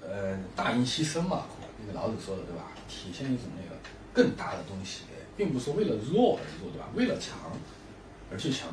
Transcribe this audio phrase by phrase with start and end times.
[0.00, 1.46] 呃，大音希声嘛，
[1.80, 2.64] 那个老子说的对吧？
[2.88, 3.76] 体现一种那个
[4.12, 5.02] 更大的东西，
[5.36, 6.88] 并不是为了弱而弱，对吧？
[6.94, 7.36] 为了强
[8.30, 8.68] 而去强。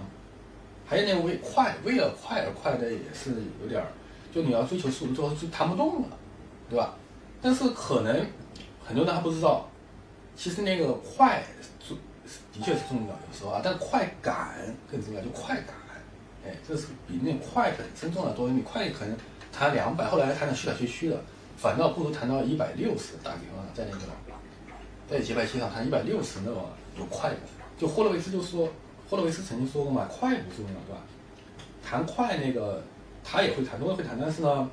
[0.85, 3.31] 还有那个为快，为了快而快的也是
[3.61, 3.87] 有点儿，
[4.33, 6.07] 就你要追求速度，最后就弹不动了，
[6.67, 6.95] 对吧？
[7.39, 8.25] 但是可能
[8.83, 9.69] 很多人还不知道，
[10.35, 11.43] 其实那个快
[11.87, 11.95] 重
[12.51, 14.55] 的确是重要，有时候啊，但快感
[14.91, 15.75] 更重要，就快感，
[16.43, 18.49] 哎，这是比那快本身重要多。
[18.49, 19.15] 你快可能
[19.51, 21.17] 弹两百，后来弹的虚来虚虚的，
[21.57, 24.03] 反倒不如弹到一百六十，打比方在那个
[25.09, 27.39] 在节拍器上弹一百六十那么有快感。
[27.77, 28.67] 就霍洛维兹就说。
[29.09, 31.01] 霍洛维斯曾经说过嘛，快不重要，对吧？
[31.83, 32.79] 弹快那个
[33.23, 34.69] 他也会弹，都会弹，但是呢，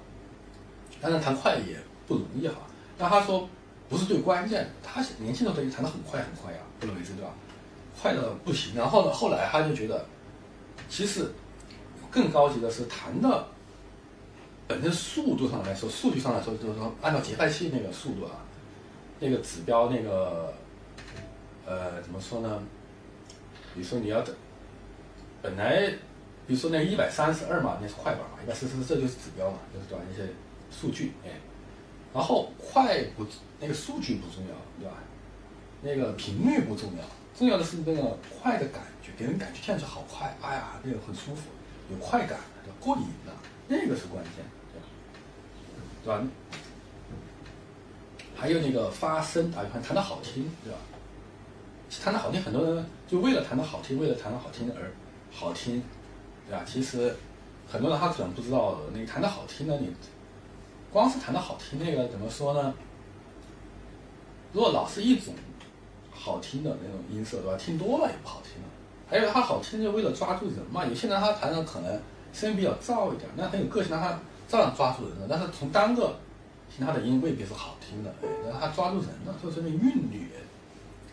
[1.00, 2.56] 当然弹快也不容易哈。
[2.98, 3.48] 但他说
[3.88, 7.30] 不是最关键，他年轻的时候弹得很快很快呀，霍洛维斯对吧？
[7.98, 8.74] 快的不行。
[8.74, 10.04] 然后呢，后来他就觉得，
[10.86, 11.32] 其实
[12.10, 13.48] 更高级的是弹的
[14.68, 18.44] 本身速度上来说，数据上来说，就是说按照节拍器那个速度啊，
[19.20, 20.52] 那个指标那个
[21.64, 22.62] 呃怎么说呢？
[23.74, 24.34] 比如说你要等，
[25.42, 25.88] 本来，
[26.46, 30.04] 比如说那一百三十二嘛，那是快板嘛，一百四十这就是指标嘛，就是对吧？
[30.10, 30.22] 一些
[30.70, 31.30] 数据，哎，
[32.14, 33.26] 然后快不
[33.60, 34.96] 那个数据不重要，对吧？
[35.82, 37.04] 那个频率不重要，
[37.38, 41.42] 重要的是那个快的感觉，给人感觉听上去好快，哎呀，那个很舒服，
[41.90, 42.40] 有快感，
[42.80, 43.32] 过瘾的，
[43.68, 44.44] 那个是关键，
[46.04, 46.22] 对吧？
[48.34, 50.78] 还有那个发声，啊，弹的好听，对吧？
[52.04, 54.92] 弹的好听，很多人就为了弹的好听，为了弹的好听而
[55.32, 55.82] 好听，
[56.46, 56.62] 对吧？
[56.66, 57.14] 其实
[57.66, 59.92] 很多人他可能不知道，你弹的好听呢，你
[60.92, 62.74] 光是弹的好听，那个怎么说呢？
[64.52, 65.34] 如果老是一种
[66.12, 67.56] 好听的那种音色，对吧？
[67.58, 68.52] 听多了也不好听。
[69.08, 70.84] 还有他好听就为了抓住人嘛。
[70.84, 72.00] 有些人他弹的可能
[72.36, 75.26] 声音比较燥一点，那很有个性，那他照样抓住人了。
[75.28, 76.18] 但是从单个
[76.70, 80.26] 听他的音未必是好听的，哎，那他抓住人了，所以说那韵律。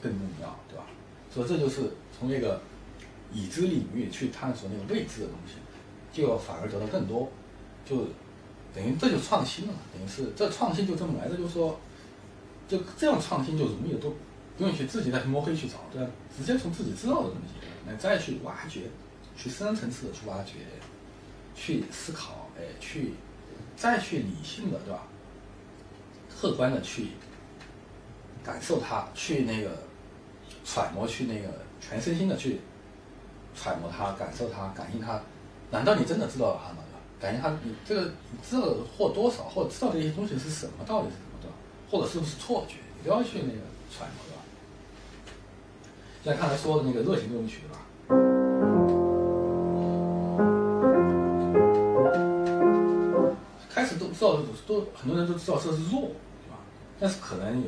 [0.03, 0.83] 更重要，对吧？
[1.33, 2.59] 所以这就是从那个
[3.31, 5.53] 已知领域去探索那个未知的东西，
[6.11, 7.31] 就要反而得到更多，
[7.85, 8.07] 就
[8.75, 9.73] 等于这就创新了。
[9.93, 11.79] 等于是这创新就这么来的，就是说，
[12.67, 14.13] 就这样创新就容易，多
[14.57, 16.11] 不用去自己再去摸黑去找，对吧？
[16.37, 18.81] 直接从自己知道的东西来再去挖掘，
[19.37, 20.55] 去深层次的去挖掘，
[21.55, 23.13] 去思考，哎，去
[23.75, 25.07] 再去理性的，对吧？
[26.29, 27.09] 客观的去
[28.43, 29.71] 感受它，去那个。
[30.65, 31.49] 揣摩去那个
[31.81, 32.61] 全身心的去
[33.53, 35.21] 揣摩它，感受它，感应它。
[35.71, 36.77] 难道你真的知道了它吗？
[37.19, 41.55] 感应它，你这个你知道或多少，或者知道这些东西是什么道理是什么，对吧？
[41.91, 43.59] 或者是不是错觉，你都要去那个
[43.91, 44.41] 揣摩，对吧？
[46.23, 47.81] 像刚才说的那个热情奏鸣曲，对吧？
[54.23, 56.57] 道都很多人都知道这是弱，对吧？
[56.99, 57.67] 但是可能有。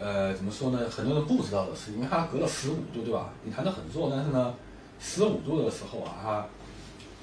[0.00, 0.80] 呃，怎么说呢？
[0.90, 3.30] 很多人不知道的是，因为它隔了十五度，对吧？
[3.44, 4.54] 你弹的很弱，但是呢，
[4.98, 6.46] 十五度的时候啊，它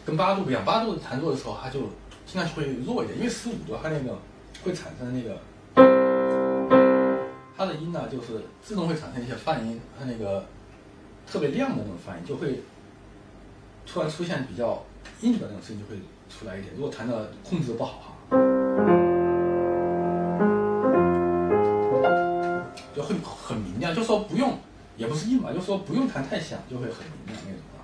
[0.05, 0.63] 跟八度不一样。
[0.63, 1.79] 八度弹弱的时候，它就
[2.25, 4.17] 听上去会弱一点，因为十五度它那个
[4.63, 5.41] 会产生那个，
[7.57, 10.45] 它的音呢就是自动会产生一些泛音，它那个
[11.27, 12.61] 特别亮的那种泛音，就会
[13.85, 14.81] 突然出现比较
[15.21, 15.99] 硬的那种声音就会
[16.29, 16.73] 出来一点。
[16.75, 18.15] 如果弹的控制的不好哈。
[22.95, 24.57] 就会很明亮，就说不用，
[24.97, 27.79] 也不是硬嘛，就说不用弹太响，就会很明亮那种啊。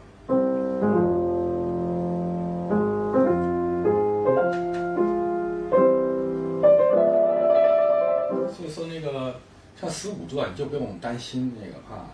[8.51, 9.39] 所以说那个
[9.79, 12.09] 像十五度啊，你就不用担心那个啊，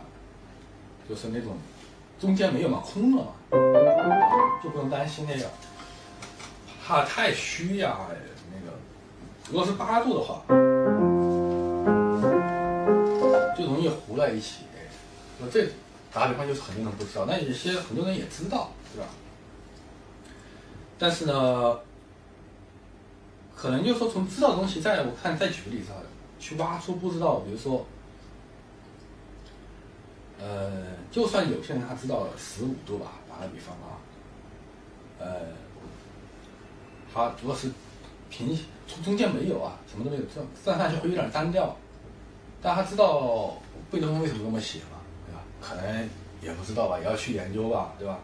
[1.10, 1.58] 就是那种
[2.22, 3.32] 中间没有嘛，空了嘛，
[4.64, 5.50] 就不用担心那个
[6.86, 7.98] 怕太虚呀，
[8.54, 8.78] 那个
[9.50, 10.44] 如果是八度的话。
[13.58, 14.64] 就容易糊在一起，
[15.40, 15.68] 那这
[16.12, 19.08] 打比方就是很多人不知道，那有些很多人也知道，对吧？
[20.98, 21.80] 但是呢，
[23.56, 25.98] 可能就说从知道的东西，再我看再举个例子啊，
[26.40, 27.86] 去挖出不知道，比如说，
[30.42, 30.72] 呃，
[31.12, 34.02] 就算有些人他知道十五度吧，打个比方啊，
[35.20, 35.26] 呃，
[37.14, 37.70] 他如果是
[38.30, 38.48] 平
[38.88, 40.42] 中中间没有啊，什么都没有，这
[40.72, 41.76] 站上去会有点单调。
[42.64, 43.58] 但他知道
[43.92, 44.98] 贝多芬为什么这么写嘛，
[45.28, 45.42] 对吧？
[45.62, 46.10] 可能
[46.42, 48.20] 也不知道吧，也要去研究吧，对吧？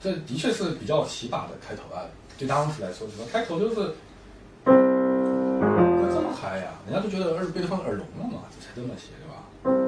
[0.00, 2.04] 这的确是比较奇葩的开头啊，
[2.38, 3.94] 对当时来说，什么开头就是，
[4.64, 6.72] 这么嗨呀？
[6.86, 9.83] 人家都觉得贝多芬耳聋了嘛，这才这么写，对吧？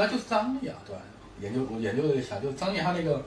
[0.00, 1.02] 那就是张力啊，对吧？
[1.42, 3.20] 研究我研究了一下，就是张力它那个，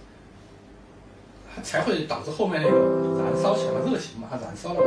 [1.56, 2.76] 它才会导致后面那个
[3.22, 4.86] 燃烧起来，热情嘛，它燃烧了嘛，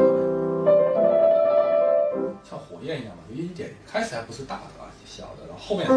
[2.43, 5.95] 像火焰一样嘛，有一点开始还不是大的啊，小的，然后后面才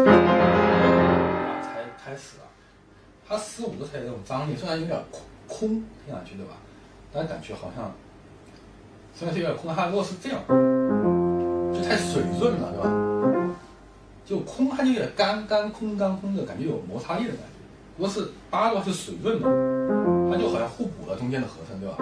[2.04, 2.46] 开始啊。
[3.28, 5.68] 它十五个才有这种张力，虽然有点空空
[6.06, 6.52] 听上去对吧？
[7.12, 7.92] 但感觉好像
[9.12, 10.40] 虽然是有点空，它如果是这样，
[11.74, 13.09] 就太水润了，对吧？
[14.30, 17.46] 就空，它就有点干干空干空的感觉，有摩擦力的感觉。
[17.98, 19.48] 如果是八的话是水润的，
[20.30, 21.96] 它就好像互补了中间的合成，对吧？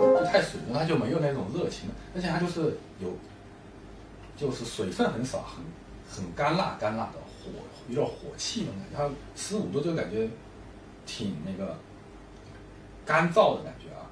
[0.00, 3.08] 就太水润，它就没有那种热情了，而且它就是有，
[4.36, 5.64] 就是水分很少，很
[6.10, 7.52] 很干辣干辣的火，
[7.88, 8.96] 有点火气的感觉。
[8.96, 10.28] 它十五度就感觉
[11.06, 11.76] 挺那个
[13.06, 14.10] 干燥的感觉啊，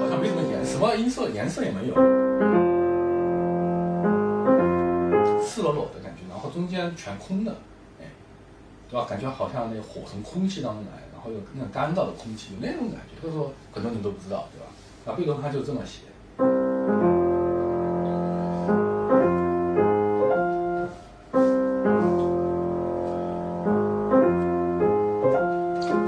[0.00, 2.57] 好像没什么颜，什么音色颜色也没有。
[5.72, 7.52] 裸裸的感觉，然后中间全空的，
[8.00, 8.06] 哎，
[8.88, 9.06] 对吧？
[9.08, 13.20] 感觉好像那个火从空气当中来，然后有那种干燥的空气，有那种感觉。
[13.20, 14.66] 所以说很多人都不知道，对吧？
[15.04, 16.02] 那贝多芬他就这么写。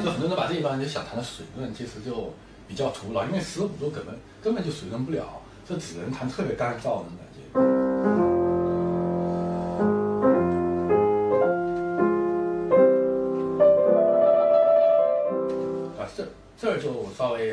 [0.03, 2.33] 就很多人把这一段就想弹的水润，其实就
[2.67, 5.25] 比较徒劳，因为十五度根本根本就水润不了，
[5.69, 7.05] 这只能弹特别干燥的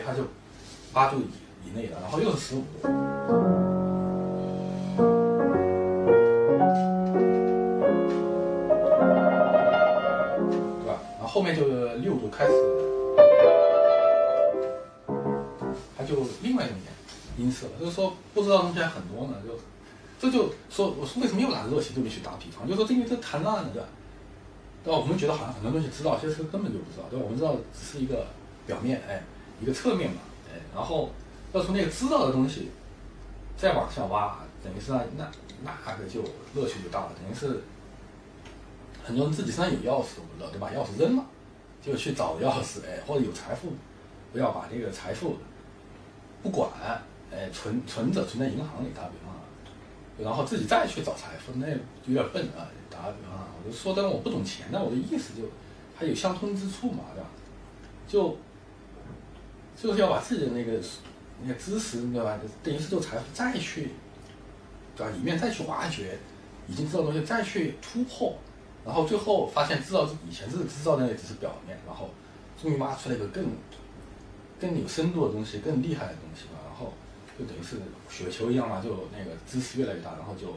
[0.05, 0.23] 它就
[0.93, 1.25] 八度以
[1.67, 2.89] 以内的，然后又是十五度，对
[10.87, 10.99] 吧？
[11.17, 11.65] 然后后面就
[11.97, 12.51] 六度开始，
[15.97, 16.77] 它就另外一种
[17.37, 17.73] 音色了。
[17.79, 19.59] 就是说不知道东西还很多呢，就
[20.19, 22.67] 这就说我说为什么又拿热气这边去打比方？
[22.67, 23.87] 就说因为这弹烂了，对吧？
[24.83, 24.99] 对吧？
[24.99, 27.25] 我们觉得好像很多东西知道，其实根本就不知道，对吧？
[27.25, 28.25] 我们知道只是一个。
[28.67, 29.23] 表面哎，
[29.59, 30.17] 一个侧面嘛，
[30.47, 31.09] 哎，然后
[31.51, 32.69] 要从那个知道的东西
[33.57, 35.31] 再往下挖，等于是那那
[35.63, 36.21] 那个就
[36.53, 37.63] 乐趣就大了，等于是
[39.03, 40.69] 很多人自己身上有钥匙都不知道，对吧？
[40.75, 41.25] 钥匙扔了，
[41.81, 43.73] 就去找钥匙，哎，或者有财富，
[44.31, 45.37] 不要把这个财富
[46.43, 46.69] 不管，
[47.31, 49.33] 哎，存存着存在银行里，打比方，
[50.23, 51.67] 然后自己再去找财富，那
[52.05, 55.47] 有点笨啊，打个比方，我就说的我不懂钱，但我的意思就
[55.97, 57.29] 还有相通之处嘛，对吧？
[58.07, 58.37] 就。
[59.79, 60.71] 就是要把自己的那个
[61.43, 62.39] 那个知识，对吧？
[62.63, 63.89] 等于是做财富，再去，
[64.95, 65.13] 对吧？
[65.15, 66.17] 里面再去挖掘
[66.67, 68.35] 已经知道东西，再去突破，
[68.83, 72.09] 然后最后发现知道以前是知道的那只是表面，然后
[72.59, 73.45] 终于挖出来一个更
[74.59, 76.59] 更有深度的东西，更厉害的东西吧。
[76.67, 76.91] 然后
[77.37, 77.77] 就等于是
[78.09, 80.47] 雪球一样嘛，就那个知识越来越大，然后就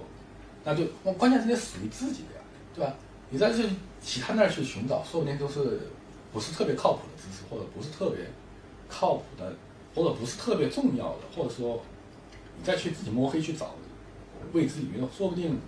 [0.65, 0.87] 那就
[1.19, 2.41] 关键是得属于自己的呀，
[2.75, 2.95] 对吧？
[3.29, 3.69] 你再去
[4.01, 5.79] 其他那儿去寻找，说不定都是
[6.33, 8.25] 不是特别靠谱的知识，或者不是特别。
[8.91, 9.55] 靠谱的，
[9.95, 11.81] 或者不是特别重要的，或者说
[12.59, 13.75] 你再去自己摸黑去找
[14.53, 15.59] 未知领域，说不定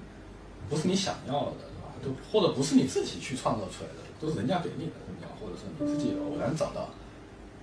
[0.69, 1.95] 不是你想要的，是吧？
[2.03, 4.93] 都或者不是你自己去创造出来的，都是人家给你的，
[5.41, 6.89] 或者是你自己偶然找到，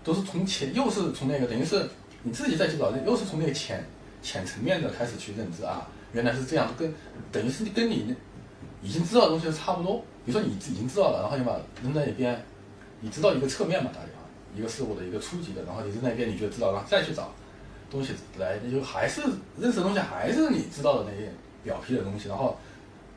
[0.03, 1.89] 都是从前又是从那个等于是
[2.23, 3.85] 你自己再去找，又是从那个浅
[4.21, 6.93] 浅层面的开始去认知啊，原来是这样，跟
[7.31, 8.15] 等于是跟你
[8.81, 10.03] 已经知道的东西差不多。
[10.25, 12.45] 比如说你已经知道了，然后你把扔在一边，
[13.01, 14.07] 你知道一个侧面嘛，大家。
[14.55, 17.31] 一个事物的一个初级的，然后你在那边你就知道了，再去找
[17.89, 19.21] 东西来，那就还是
[19.59, 21.31] 认识的东西还是你知道的那些
[21.63, 22.57] 表皮的东西，然后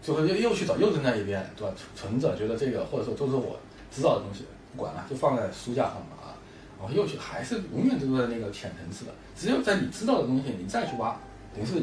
[0.02, 1.74] 最后又又去找又扔在一边，对吧？
[1.94, 3.58] 存着觉得这个或者说都是我
[3.90, 6.36] 知道的东西，不管了，就放在书架上嘛啊，
[6.78, 11.18] 然后又去还是永远都在那个浅层次的，只有在你知道的东西你再去挖，
[11.54, 11.82] 等于是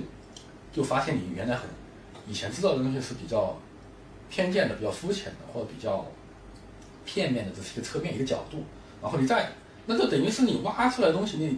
[0.71, 1.67] 就发现你原来很
[2.27, 3.57] 以前知道的东西是比较
[4.29, 6.05] 偏见的、比较肤浅的或者比较
[7.05, 8.63] 片面的，只是一个侧面一个角度。
[9.01, 9.51] 然后你再，
[9.85, 11.57] 那就等于是你挖出来的东西，你你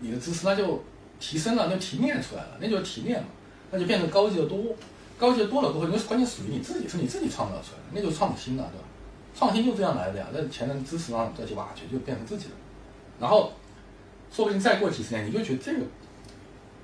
[0.00, 0.82] 你的知识那就
[1.20, 3.28] 提升了，就提炼出来了，那就提炼嘛，
[3.70, 4.58] 那就变成高级的多，
[5.18, 8.84] 高级的多了过后，那关键属于你自己，是你自己创造出来的，那就创新了，对吧？
[9.36, 12.54] 创新就这样来的呀，在前人知识上再去挖掘，就变成自己的，
[13.20, 13.52] 然后
[14.32, 15.80] 说不定再过几十年，你就觉得这个，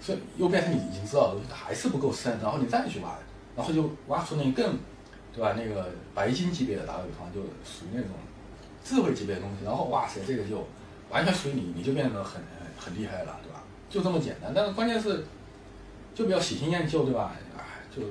[0.00, 3.16] 所以又变成你已经知道的东西，还是不够深，然后你再去挖，
[3.56, 4.76] 然后就挖出那更，
[5.32, 5.54] 对吧？
[5.56, 8.10] 那个白金级别的，打个比方，就属于那种。
[8.84, 10.62] 智慧级别的东西，然后哇塞，这个就
[11.10, 12.40] 完全属于你，你就变得很
[12.78, 13.62] 很厉害了，对吧？
[13.88, 14.52] 就这么简单。
[14.54, 15.24] 但是关键是，
[16.14, 17.34] 就比较喜新厌旧，对吧？
[17.56, 18.02] 哎，就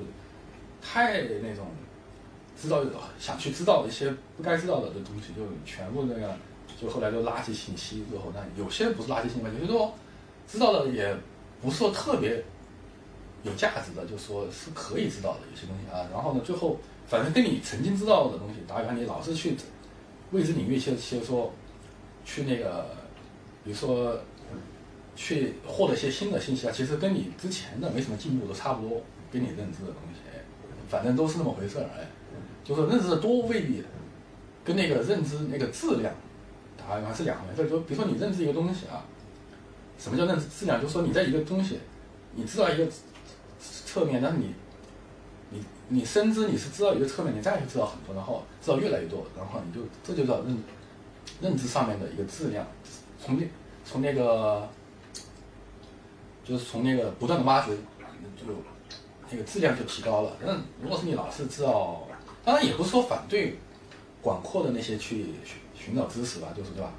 [0.82, 1.66] 太那种
[2.60, 2.82] 知道
[3.18, 6.36] 想去知道一些不该知道的的东西，就全部那个，
[6.80, 9.94] 就后来就垃圾信息之后，那有些不是垃圾信息，有些说
[10.48, 11.16] 知道的也
[11.62, 12.42] 不是特别
[13.44, 16.08] 有价值的，就说是可以知道的有些东西啊。
[16.12, 19.56] 然后呢，最后反正跟你曾经知道的东西，打比方你老是去
[20.34, 21.52] 未知领域其实其实说
[22.24, 22.86] 去那个，
[23.64, 24.18] 比如说
[25.14, 29.00] 去获得一些新的信息啊，其实跟你之前的没什么进步都差不多，
[29.32, 30.20] 跟你认知的东西，
[30.88, 32.08] 反正都是那么回事儿，哎，
[32.64, 33.80] 就是认知的多未必
[34.64, 36.12] 跟那个认知那个质量，
[36.76, 37.70] 打比方是两回事儿。
[37.70, 39.06] 就比如说你认知一个东西啊，
[39.98, 40.80] 什么叫认知质量？
[40.80, 41.78] 就是说你在一个东西，
[42.34, 42.86] 你知道一个
[43.60, 44.52] 侧面，但是你。
[45.54, 50.58] 你你深知你是知道一个侧面，你再去知道很多，然后知道越来越多，然后你就这就叫认
[51.40, 52.66] 认知上面的一个质量，
[53.24, 53.46] 从那
[53.84, 54.68] 从那个
[56.44, 57.72] 就是从那个不断的挖掘，
[58.36, 58.52] 就
[59.30, 60.36] 那个质量就提高了。
[60.44, 62.08] 那如果是你老是知道，
[62.44, 63.56] 当然也不是说反对
[64.20, 66.92] 广阔的那些去寻寻找知识吧，就是对吧？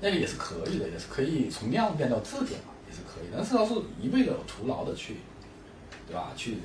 [0.00, 3.28] 那个也是可以的，也是可以从量变到质变嘛，也是可以。
[3.32, 5.18] 但是要是一味的徒劳的去，
[6.06, 6.32] 对吧？
[6.34, 6.56] 去。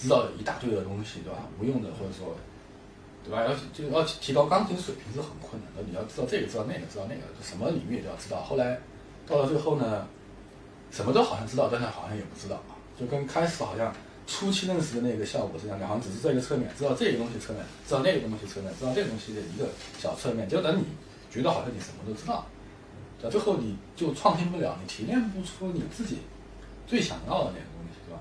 [0.00, 1.40] 知道一大堆的东西，对吧？
[1.58, 2.36] 无用的，或者说，
[3.24, 3.42] 对吧？
[3.42, 5.82] 要就要提高钢琴水平是很困难的。
[5.82, 8.40] 你要知道这个，知道那个，知道那个，什么领域都要知道。
[8.42, 8.78] 后来
[9.26, 10.06] 到了最后呢，
[10.90, 12.62] 什么都好像知道，但是好像也不知道。
[12.98, 13.94] 就跟开始好像
[14.26, 20.48] 初期认识的那个效果是一样的，好像只是这个侧面，知道这个东西侧面，知道那个东西侧面，知道这个东西的一个小侧面。
[20.48, 20.84] 就等你
[21.30, 22.46] 觉得好像你什么都知道，
[23.22, 26.18] 到最后你就创新不了，你提炼不出你自己
[26.86, 28.20] 最想要的那个东西，对吧？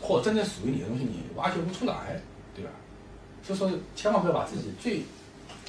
[0.00, 2.20] 或真正属于你的东西，你挖掘不出来，
[2.54, 2.70] 对吧？
[3.42, 5.02] 所以说，千万不要把自己最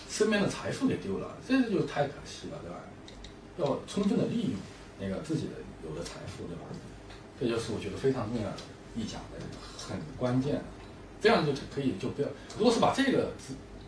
[0.09, 2.77] 身边的财富给丢了，这就太可惜了，对吧？
[3.57, 4.53] 要充分的利用
[4.99, 5.51] 那个自己的
[5.87, 6.63] 有的财富，对吧？
[7.39, 8.57] 这就是我觉得非常重要的
[8.95, 9.39] 一讲的
[9.77, 10.61] 很关键。
[11.21, 13.31] 这样就可以就不要，如果是把这个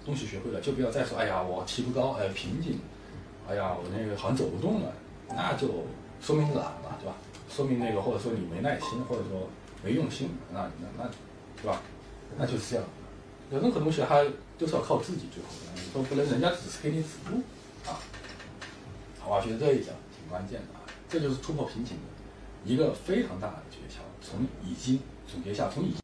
[0.06, 2.80] 东西学会了，就不要再说，哎呀，我提不高，哎，瓶颈，
[3.48, 4.94] 哎呀，我那个好像走不动了，
[5.30, 5.68] 那就
[6.22, 7.16] 说明懒了，对吧？
[7.50, 9.50] 说明那个或者说你没耐心，或者说。
[9.84, 11.10] 没用心，那那那，
[11.62, 11.82] 对吧？
[12.38, 12.86] 那就是这样。
[13.52, 14.24] 有任何东西，它
[14.58, 17.42] 都是要靠自己最后的，你说不能人家只是给你指路
[17.86, 18.00] 啊。
[19.20, 24.00] 好吧，觉得这一讲挺关键的啊，这就是突破瓶颈的一个非常大的诀窍。
[24.22, 26.03] 从已经总结下，从已。